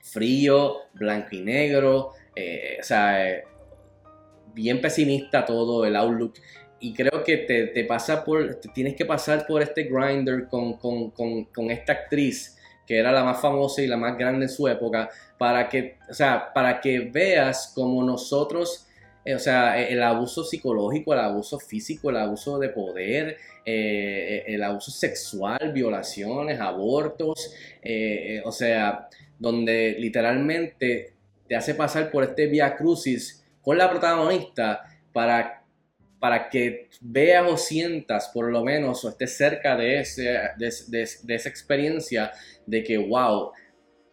frío, 0.01 0.77
blanco 0.93 1.29
y 1.31 1.41
negro, 1.41 2.11
eh, 2.35 2.77
o 2.79 2.83
sea, 2.83 3.29
eh, 3.29 3.43
bien 4.53 4.81
pesimista 4.81 5.45
todo 5.45 5.85
el 5.85 5.95
outlook. 5.95 6.35
Y 6.79 6.93
creo 6.93 7.23
que 7.23 7.37
te, 7.37 7.83
pasa 7.83 8.23
por, 8.23 8.55
tienes 8.73 8.95
que 8.95 9.05
pasar 9.05 9.45
por 9.45 9.61
este 9.61 9.83
grinder 9.83 10.47
con, 10.47 10.77
con, 10.77 11.11
con, 11.11 11.45
con 11.45 11.71
esta 11.71 11.91
actriz 11.91 12.58
que 12.89 12.97
era 12.97 13.11
la 13.11 13.23
más 13.23 13.39
famosa 13.39 13.83
y 13.83 13.87
la 13.87 13.97
más 13.97 14.17
grande 14.17 14.45
en 14.45 14.49
su 14.49 14.67
época, 14.67 15.11
para 15.37 15.69
que, 15.69 15.97
o 16.09 16.13
sea, 16.13 16.51
para 16.51 16.81
que 16.81 17.01
veas 17.01 17.71
como 17.75 18.03
nosotros 18.03 18.87
eh, 19.23 19.35
o 19.35 19.39
sea, 19.39 19.79
el 19.79 20.01
abuso 20.01 20.43
psicológico, 20.43 21.13
el 21.13 21.19
abuso 21.19 21.59
físico, 21.59 22.09
el 22.09 22.17
abuso 22.17 22.57
de 22.57 22.69
poder, 22.69 23.37
eh, 23.63 24.43
el 24.47 24.63
abuso 24.63 24.89
sexual, 24.89 25.71
violaciones, 25.71 26.59
abortos, 26.59 27.53
o 28.43 28.51
sea, 28.51 29.07
donde 29.37 29.97
literalmente 29.99 31.13
te 31.47 31.55
hace 31.55 31.75
pasar 31.75 32.09
por 32.09 32.23
este 32.23 32.47
via 32.47 32.75
crucis 32.75 33.45
con 33.61 33.77
la 33.77 33.87
protagonista 33.87 34.83
para, 35.13 35.58
para 36.19 36.49
que 36.49 36.89
veas 37.01 37.49
o 37.49 37.57
sientas 37.57 38.29
por 38.33 38.51
lo 38.51 38.63
menos 38.63 39.03
o 39.05 39.09
estés 39.09 39.37
cerca 39.37 39.77
de, 39.77 39.99
ese, 39.99 40.37
de 40.57 41.35
esa 41.35 41.49
experiencia 41.49 42.31
de 42.65 42.83
que, 42.83 42.97
wow, 42.97 43.51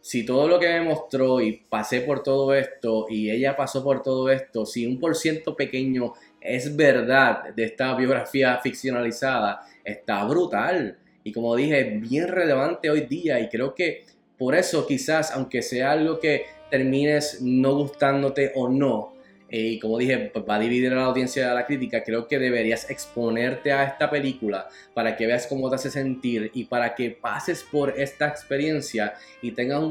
si 0.06 0.25
todo 0.25 0.46
lo 0.46 0.60
que 0.60 0.68
me 0.68 0.82
mostró 0.82 1.40
y 1.40 1.64
pasé 1.68 2.00
por 2.00 2.22
todo 2.22 2.54
esto 2.54 3.06
y 3.10 3.28
ella 3.28 3.56
pasó 3.56 3.82
por 3.82 4.04
todo 4.04 4.30
esto, 4.30 4.64
si 4.64 4.86
un 4.86 5.00
por 5.00 5.16
ciento 5.16 5.56
pequeño 5.56 6.12
es 6.40 6.76
verdad 6.76 7.52
de 7.56 7.64
esta 7.64 7.92
biografía 7.96 8.56
ficcionalizada, 8.62 9.62
está 9.84 10.22
brutal. 10.22 10.96
Y 11.25 11.32
como 11.32 11.56
dije, 11.56 11.98
bien 12.00 12.28
relevante 12.28 12.88
hoy 12.88 13.00
día 13.00 13.40
y 13.40 13.48
creo 13.48 13.75
que 13.75 14.04
por 14.38 14.54
eso 14.54 14.86
quizás, 14.86 15.32
aunque 15.32 15.60
sea 15.60 15.90
algo 15.90 16.20
que 16.20 16.44
termines 16.70 17.42
no 17.42 17.75
gustándote 17.75 18.52
o 18.54 18.68
no, 18.68 19.15
eh, 19.48 19.58
y 19.58 19.78
como 19.78 19.98
dije, 19.98 20.30
pues 20.32 20.44
va 20.48 20.56
a 20.56 20.58
dividir 20.58 20.92
a 20.92 20.96
la 20.96 21.04
audiencia 21.04 21.48
de 21.48 21.54
la 21.54 21.66
crítica, 21.66 22.02
creo 22.02 22.26
que 22.26 22.38
deberías 22.38 22.90
exponerte 22.90 23.72
a 23.72 23.84
esta 23.84 24.10
película 24.10 24.68
para 24.92 25.16
que 25.16 25.26
veas 25.26 25.46
cómo 25.46 25.68
te 25.68 25.76
hace 25.76 25.90
sentir 25.90 26.50
y 26.52 26.64
para 26.64 26.94
que 26.94 27.10
pases 27.10 27.62
por 27.62 27.90
esta 27.98 28.26
experiencia 28.26 29.14
y 29.42 29.52
tengas 29.52 29.82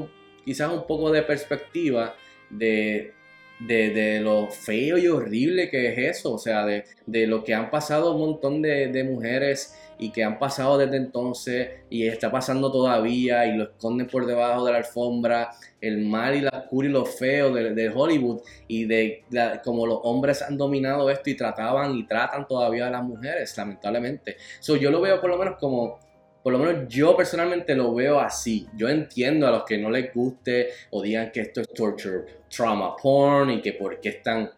quizás 0.44 0.72
un 0.72 0.86
poco 0.86 1.12
de 1.12 1.22
perspectiva 1.22 2.16
de, 2.50 3.14
de, 3.60 4.20
lo 4.22 4.48
feo 4.48 4.98
y 4.98 5.08
horrible 5.08 5.70
que 5.70 5.94
es 5.94 6.18
eso, 6.18 6.34
o 6.34 6.38
sea, 6.38 6.66
de, 6.66 6.84
lo 7.28 7.44
que 7.44 7.54
han 7.54 7.70
pasado 7.70 8.14
un 8.14 8.20
montón 8.20 8.62
de, 8.62 8.88
de 8.88 9.04
mujeres 9.04 9.76
y 9.98 10.12
que 10.12 10.24
han 10.24 10.40
pasado 10.40 10.78
desde 10.78 10.98
entonces 10.98 11.70
y 11.90 12.08
está 12.08 12.32
pasando 12.32 12.72
todavía 12.72 13.46
y 13.46 13.56
lo 13.56 13.66
esconden 13.66 14.08
por 14.08 14.26
debajo 14.26 14.66
de 14.66 14.72
la 14.72 14.80
alfombra, 14.80 15.52
el 15.80 16.06
mal 16.06 16.36
y 16.36 16.42
la 16.42 16.50
oscura 16.50 16.88
y 16.88 16.92
lo 16.92 17.06
feo 17.06 17.54
de, 17.54 17.90
Hollywood 17.90 18.42
y 18.68 18.86
de 18.86 19.24
como 19.64 19.86
los 19.86 20.00
hombres 20.04 20.42
han 20.42 20.58
dominado 20.58 21.10
esto 21.10 21.30
y 21.30 21.36
trataban 21.36 21.96
y 21.96 22.06
tratan 22.06 22.48
todavía 22.48 22.88
a 22.88 22.92
las 22.92 23.04
mujeres, 23.04 23.56
lamentablemente. 23.58 24.38
So, 24.60 24.76
yo 24.76 24.92
lo 24.92 25.02
veo 25.02 25.22
por 25.22 25.30
lo 25.30 25.38
menos 25.38 25.56
como 25.60 26.00
por 26.46 26.54
lo 26.54 26.60
menos 26.60 26.88
yo 26.88 27.18
personalmente 27.18 27.74
lo 27.74 27.96
veo 27.96 28.20
así. 28.20 28.68
Yo 28.76 28.88
entiendo 28.88 29.48
a 29.48 29.52
los 29.52 29.64
que 29.64 29.80
no 29.80 29.90
les 29.90 30.14
guste 30.14 30.70
o 30.92 31.02
digan 31.02 31.32
que 31.32 31.42
esto 31.42 31.62
es 31.62 31.74
torture, 31.74 32.24
trauma 32.56 32.96
porn 32.96 33.50
y 33.50 33.64
que 33.64 33.74
por 33.74 34.00
qué 34.00 34.10
están 34.10 34.52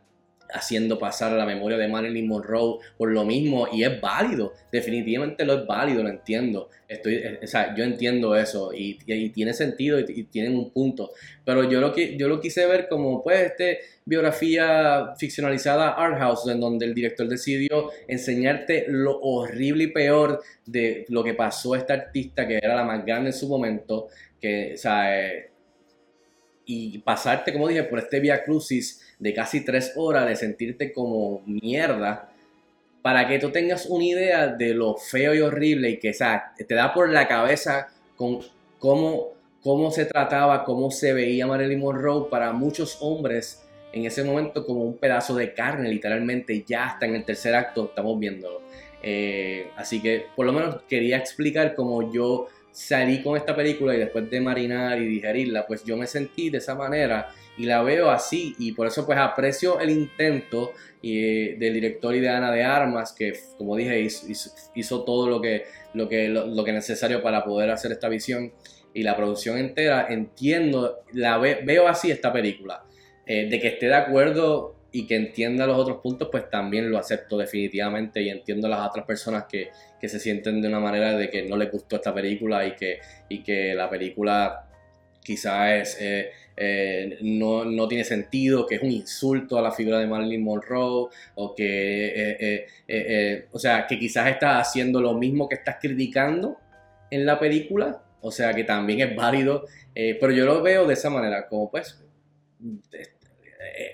haciendo 0.51 0.98
pasar 0.98 1.32
la 1.34 1.46
memoria 1.46 1.77
de 1.77 1.88
Marilyn 1.88 2.27
Monroe 2.27 2.80
por 2.98 3.12
lo 3.12 3.25
mismo 3.25 3.68
y 3.72 3.84
es 3.84 4.00
válido, 4.00 4.54
definitivamente 4.72 5.46
lo 5.46 5.54
es 5.54 5.66
válido, 5.66 6.04
lo 6.04 6.10
entiendo. 6.10 6.70
Estoy, 6.88 7.16
eh, 7.16 7.39
o 7.44 7.48
sea, 7.48 7.75
yo 7.75 7.84
entiendo 7.84 8.36
eso 8.36 8.72
y, 8.74 8.98
tiene 9.32 9.54
sentido 9.54 10.00
y, 10.00 10.24
tienen 10.24 10.58
un 10.58 10.72
punto, 10.72 11.12
pero 11.44 11.70
yo 11.70 11.82
lo, 11.82 11.96
yo 11.96 12.27
lo 12.30 12.39
quise 12.39 12.66
ver 12.66 12.88
como 12.88 13.22
pues 13.24 13.51
este 13.51 13.80
biografía 14.06 15.13
ficcionalizada 15.18 15.92
Art 15.92 16.18
House 16.18 16.48
en 16.48 16.62
donde 16.62 16.86
el 16.86 16.94
director 16.94 17.27
decidió 17.27 17.89
enseñarte 18.08 18.86
lo 18.88 19.20
horrible 19.20 19.86
y 19.86 19.88
peor 19.88 20.42
de 20.66 21.06
lo 21.10 21.24
que 21.24 21.34
pasó 21.34 21.74
a 21.74 21.77
esta 21.77 21.94
artista 21.94 22.48
que 22.48 22.58
era 22.58 22.75
la 22.75 22.86
más 22.86 23.06
grande 23.06 23.32
en 23.32 23.34
su 23.34 23.50
momento, 23.50 24.08
que, 24.39 24.74
o 24.75 24.77
sea, 24.77 25.27
eh, 25.27 25.51
y 26.66 27.00
pasarte, 27.00 27.54
como 27.54 27.68
dije, 27.68 27.84
por 27.84 28.00
este 28.00 28.20
via 28.20 28.44
crucis 28.44 29.01
de 29.20 29.34
casi 29.34 29.64
tres 29.64 29.94
horas 29.96 30.28
de 30.28 30.36
sentirte 30.36 30.94
como 30.94 31.42
mierda 31.46 32.30
para 33.02 33.28
que 33.28 33.40
tú 33.40 33.52
tengas 33.52 33.86
una 33.86 34.04
idea 34.04 34.48
de 34.48 34.74
lo 34.74 34.96
feo 34.96 35.34
y 35.34 35.40
horrible 35.40 35.92
y 35.92 35.98
que 35.98 36.12
o 36.12 36.66
te 36.66 36.76
da 36.76 36.94
por 36.94 37.10
la 37.10 37.28
cabeza 37.28 37.88
con 38.16 38.40
cómo, 38.80 39.30
cómo 39.62 39.92
se 39.92 40.06
trataba, 40.06 40.66
cómo 40.66 40.92
se 40.92 41.14
veía 41.14 41.48
Marilyn 41.48 41.80
Monroe 41.80 42.30
para 42.30 42.52
muchos 42.52 42.98
hombres 43.02 43.64
en 43.94 44.06
ese 44.06 44.24
momento 44.24 44.66
como 44.66 44.84
un 44.84 44.98
pedazo 44.98 45.36
de 45.36 45.54
carne, 45.54 45.90
literalmente, 45.90 46.64
ya 46.68 46.88
hasta 46.88 47.06
en 47.06 47.16
el 47.16 47.24
tercer 47.24 47.56
acto 47.56 47.86
estamos 47.86 48.20
viéndolo. 48.20 48.62
Eh, 49.02 49.70
así 49.76 50.02
que 50.02 50.26
por 50.36 50.46
lo 50.46 50.54
menos 50.54 50.82
quería 50.90 51.18
explicar 51.18 51.76
cómo 51.76 52.12
yo 52.12 52.48
salí 52.72 53.24
con 53.24 53.38
esta 53.38 53.56
película 53.56 53.96
y 53.96 54.00
después 54.00 54.30
de 54.30 54.42
marinar 54.42 55.02
y 55.02 55.08
digerirla, 55.08 55.66
pues 55.66 55.84
yo 55.84 55.98
me 55.98 56.08
sentí 56.08 56.50
de 56.50 56.58
esa 56.58 56.76
manera 56.76 57.30
y 57.58 57.66
la 57.66 57.82
veo 57.82 58.10
así 58.10 58.56
y 58.60 58.74
por 58.74 58.88
eso 58.88 59.06
pues 59.06 59.18
aprecio 59.18 59.80
el 59.80 59.90
intento 59.90 60.74
eh, 61.02 61.56
del 61.60 61.74
director 61.74 62.16
y 62.16 62.20
de 62.20 62.30
Ana 62.30 62.52
de 62.52 62.64
Armas 62.64 63.14
que 63.14 63.34
como 63.58 63.76
dije 63.76 64.00
hizo, 64.00 65.04
todo 65.04 65.28
lo 65.30 65.42
que, 65.42 65.66
lo, 65.94 66.08
que, 66.08 66.30
lo, 66.30 66.64
que 66.64 66.72
necesario 66.72 67.22
para 67.22 67.44
poder 67.44 67.72
hacer 67.72 67.92
esta 67.92 68.10
visión 68.10 68.54
y 68.94 69.04
la 69.04 69.16
producción 69.16 69.58
entera 69.58 70.08
entiendo, 70.10 71.00
la 71.14 71.38
veo 71.38 71.88
así 71.88 72.10
esta 72.10 72.34
película. 72.34 72.84
Eh, 73.30 73.50
de 73.50 73.60
que 73.60 73.68
esté 73.68 73.88
de 73.88 73.96
acuerdo 73.96 74.76
y 74.92 75.06
que 75.06 75.18
entienda 75.18 75.68
los 75.68 75.78
otros 75.78 75.98
puntos, 76.02 76.30
pues 76.32 76.50
también 76.50 76.90
lo 76.90 76.98
acepto 76.98 77.38
definitivamente 77.38 78.22
y 78.22 78.30
entiendo 78.30 78.68
a 78.68 78.70
las 78.70 78.88
otras 78.88 79.06
personas 79.06 79.44
que, 79.50 79.70
que 80.00 80.08
se 80.08 80.20
sienten 80.20 80.62
de 80.62 80.68
una 80.70 80.80
manera 80.80 81.16
de 81.18 81.30
que 81.30 81.44
no 81.44 81.58
les 81.58 81.70
gustó 81.70 81.98
esta 81.98 82.14
película 82.14 82.66
y 82.66 82.76
que, 82.76 83.00
y 83.28 83.44
que 83.44 83.76
la 83.76 83.90
película 83.90 84.67
quizás 85.28 85.98
eh, 86.00 86.32
eh, 86.56 87.18
no, 87.22 87.66
no, 87.66 87.86
tiene 87.90 88.06
sentido, 88.06 88.66
que 88.66 88.76
es 88.76 88.82
un 88.82 88.92
insulto 88.92 89.60
a 89.60 89.62
la 89.62 89.74
figura 89.74 90.00
de 90.00 90.08
Marilyn 90.08 90.42
Monroe, 90.42 91.10
o 91.36 91.54
que, 91.54 92.66
eh, 92.88 93.48
o 93.52 93.60
sea, 93.60 93.86
que 93.86 94.00
quizás 94.00 94.28
está 94.30 94.58
haciendo 94.58 95.02
lo 95.02 95.16
mismo 95.16 95.50
que 95.50 95.56
estás 95.56 95.80
criticando 95.82 96.56
en 97.12 97.26
la 97.26 97.38
película, 97.38 98.02
o 98.22 98.32
sea, 98.32 98.54
que 98.54 98.64
también 98.64 99.02
es 99.02 99.16
válido, 99.18 99.66
pero 99.94 100.32
yo 100.32 100.46
lo 100.46 100.62
veo 100.62 100.88
de 100.88 100.94
esa 100.94 101.10
manera, 101.10 101.46
como 101.48 101.70
pues 101.70 102.02
eh, 102.94 103.17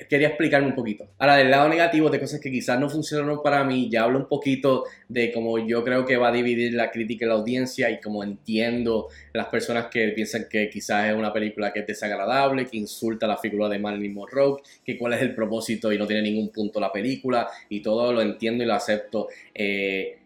quería 0.09 0.27
explicarme 0.27 0.67
un 0.67 0.75
poquito. 0.75 1.07
Ahora, 1.17 1.37
del 1.37 1.49
lado 1.49 1.69
negativo 1.69 2.09
de 2.09 2.19
cosas 2.19 2.39
que 2.39 2.51
quizás 2.51 2.79
no 2.79 2.89
funcionaron 2.89 3.41
para 3.41 3.63
mí, 3.63 3.89
ya 3.89 4.03
hablo 4.03 4.19
un 4.19 4.27
poquito 4.27 4.83
de 5.07 5.31
cómo 5.31 5.57
yo 5.57 5.83
creo 5.83 6.05
que 6.05 6.17
va 6.17 6.29
a 6.29 6.31
dividir 6.31 6.73
la 6.73 6.91
crítica 6.91 7.25
y 7.25 7.27
la 7.27 7.35
audiencia 7.35 7.89
y 7.89 7.99
cómo 7.99 8.23
entiendo 8.23 9.07
las 9.33 9.47
personas 9.47 9.87
que 9.87 10.09
piensan 10.09 10.45
que 10.49 10.69
quizás 10.69 11.09
es 11.09 11.15
una 11.15 11.31
película 11.31 11.71
que 11.71 11.79
es 11.79 11.87
desagradable, 11.87 12.65
que 12.65 12.77
insulta 12.77 13.25
a 13.25 13.29
la 13.29 13.37
figura 13.37 13.69
de 13.69 13.79
Marilyn 13.79 14.13
Monroe, 14.13 14.61
que 14.83 14.97
cuál 14.97 15.13
es 15.13 15.21
el 15.21 15.33
propósito 15.33 15.91
y 15.91 15.97
no 15.97 16.05
tiene 16.05 16.21
ningún 16.21 16.49
punto 16.49 16.79
la 16.79 16.91
película 16.91 17.47
y 17.69 17.81
todo 17.81 18.11
lo 18.13 18.21
entiendo 18.21 18.63
y 18.63 18.67
lo 18.67 18.73
acepto. 18.73 19.27
Eh, 19.53 20.19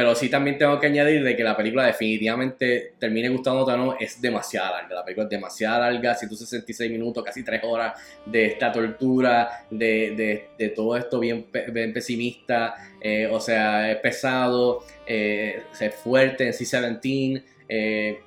pero 0.00 0.14
sí 0.14 0.30
también 0.30 0.56
tengo 0.56 0.80
que 0.80 0.86
añadir 0.86 1.22
de 1.22 1.36
que 1.36 1.44
la 1.44 1.54
película 1.54 1.84
definitivamente 1.84 2.94
termine 2.98 3.28
gustando 3.28 3.64
o 3.64 3.76
no, 3.76 3.98
es 4.00 4.18
demasiado 4.18 4.72
larga. 4.72 4.94
La 4.94 5.04
película 5.04 5.24
es 5.24 5.30
demasiado 5.30 5.80
larga, 5.80 6.14
166 6.14 6.90
minutos, 6.90 7.22
casi 7.22 7.44
3 7.44 7.60
horas 7.64 8.00
de 8.24 8.46
esta 8.46 8.72
tortura, 8.72 9.66
de, 9.70 10.48
de, 10.56 10.68
todo 10.70 10.96
esto 10.96 11.20
bien, 11.20 11.44
pesimista, 11.92 12.76
eh, 12.98 13.28
o 13.30 13.40
sea, 13.40 13.92
es 13.92 13.98
pesado, 13.98 14.86
eh, 15.06 15.64
es 15.78 15.94
fuerte 15.96 16.46
en 16.46 16.54
C-17, 16.54 17.44
eh, 17.68 18.20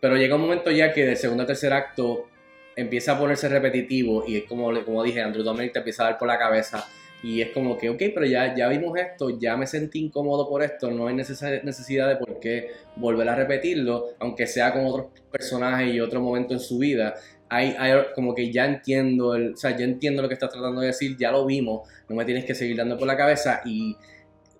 pero 0.00 0.16
llega 0.16 0.34
un 0.36 0.40
momento 0.40 0.70
ya 0.70 0.94
que 0.94 1.04
del 1.04 1.18
segundo 1.18 1.42
a 1.42 1.46
tercer 1.46 1.74
acto 1.74 2.26
empieza 2.74 3.12
a 3.12 3.18
ponerse 3.18 3.50
repetitivo 3.50 4.24
y 4.26 4.38
es 4.38 4.44
como, 4.44 4.72
como 4.82 5.02
dije, 5.02 5.20
Andrew 5.20 5.44
Dominic 5.44 5.74
te 5.74 5.80
empieza 5.80 6.04
a 6.04 6.06
dar 6.06 6.18
por 6.18 6.26
la 6.26 6.38
cabeza 6.38 6.88
y 7.22 7.40
es 7.40 7.50
como 7.50 7.78
que, 7.78 7.88
ok, 7.88 7.98
pero 8.14 8.26
ya, 8.26 8.54
ya 8.54 8.68
vimos 8.68 8.98
esto, 8.98 9.38
ya 9.38 9.56
me 9.56 9.66
sentí 9.66 10.00
incómodo 10.00 10.48
por 10.48 10.62
esto, 10.62 10.90
no 10.90 11.06
hay 11.06 11.14
necesidad 11.14 12.08
de 12.08 12.16
por 12.16 12.40
qué 12.40 12.70
volver 12.96 13.28
a 13.28 13.36
repetirlo, 13.36 14.08
aunque 14.18 14.46
sea 14.46 14.72
con 14.72 14.84
otros 14.86 15.06
personajes 15.30 15.94
y 15.94 16.00
otro 16.00 16.20
momento 16.20 16.52
en 16.52 16.60
su 16.60 16.78
vida. 16.78 17.14
Hay, 17.48 17.76
hay, 17.78 17.92
como 18.14 18.34
que 18.34 18.50
ya 18.50 18.64
entiendo, 18.64 19.36
el, 19.36 19.52
o 19.52 19.56
sea, 19.56 19.76
ya 19.76 19.84
entiendo 19.84 20.20
lo 20.20 20.28
que 20.28 20.34
estás 20.34 20.50
tratando 20.50 20.80
de 20.80 20.88
decir, 20.88 21.16
ya 21.16 21.30
lo 21.30 21.46
vimos, 21.46 21.88
no 22.08 22.16
me 22.16 22.24
tienes 22.24 22.44
que 22.44 22.54
seguir 22.54 22.76
dando 22.76 22.98
por 22.98 23.06
la 23.06 23.16
cabeza 23.16 23.60
y 23.64 23.96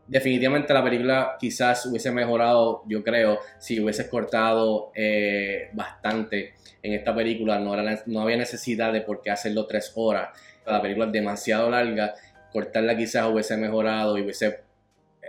definitivamente 0.06 0.72
la 0.72 0.84
película 0.84 1.36
quizás 1.40 1.84
hubiese 1.86 2.12
mejorado, 2.12 2.82
yo 2.86 3.02
creo, 3.02 3.40
si 3.58 3.80
hubiese 3.80 4.08
cortado 4.08 4.92
eh, 4.94 5.70
bastante 5.72 6.54
en 6.80 6.92
esta 6.92 7.14
película, 7.14 7.58
no, 7.58 7.74
era, 7.74 8.02
no 8.06 8.20
había 8.20 8.36
necesidad 8.36 8.92
de 8.92 9.00
por 9.00 9.20
qué 9.20 9.30
hacerlo 9.30 9.66
tres 9.66 9.90
horas, 9.96 10.28
la 10.64 10.80
película 10.80 11.06
es 11.06 11.12
demasiado 11.12 11.70
larga 11.70 12.14
cortarla 12.52 12.96
quizás 12.96 13.28
hubiese 13.30 13.56
mejorado 13.56 14.18
y 14.18 14.22
hubiese 14.22 14.60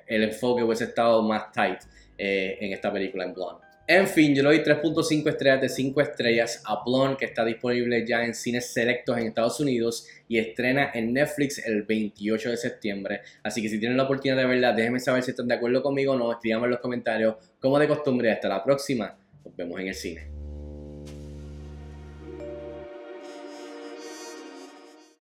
el 0.08 0.24
enfoque 0.24 0.64
hubiese 0.64 0.86
estado 0.86 1.22
más 1.22 1.52
tight 1.52 1.80
eh, 2.18 2.58
en 2.60 2.74
esta 2.74 2.92
película 2.92 3.26
en 3.26 3.34
Blonde. 3.34 3.64
En 3.86 4.08
fin, 4.08 4.34
yo 4.34 4.44
le 4.44 4.50
doy 4.50 4.60
3.5 4.60 5.28
estrellas 5.28 5.60
de 5.60 5.68
5 5.68 6.00
estrellas 6.00 6.64
a 6.66 6.84
Blonde, 6.86 7.18
que 7.18 7.26
está 7.26 7.44
disponible 7.44 8.06
ya 8.08 8.24
en 8.24 8.34
cines 8.34 8.72
selectos 8.72 9.18
en 9.18 9.28
Estados 9.28 9.60
Unidos 9.60 10.08
y 10.30 10.38
estrena 10.38 10.92
en 10.94 11.12
Netflix 11.12 11.60
el 11.66 11.84
28 11.84 12.52
de 12.52 12.58
septiembre. 12.58 13.22
Así 13.44 13.62
que 13.62 13.68
si 13.68 13.80
tienen 13.80 13.98
la 13.98 14.04
oportunidad 14.04 14.38
de 14.38 14.46
verla, 14.46 14.72
déjenme 14.72 15.02
saber 15.02 15.22
si 15.22 15.32
están 15.32 15.50
de 15.50 15.56
acuerdo 15.56 15.84
conmigo 15.84 16.14
o 16.14 16.18
no, 16.18 16.32
escríbanme 16.32 16.68
en 16.68 16.72
los 16.72 16.80
comentarios. 16.80 17.36
Como 17.60 17.78
de 17.78 17.90
costumbre, 17.90 18.32
hasta 18.32 18.48
la 18.48 18.64
próxima. 18.64 19.18
Nos 19.44 19.54
vemos 19.58 19.78
en 19.82 19.88
el 19.90 19.96
cine. 19.96 20.43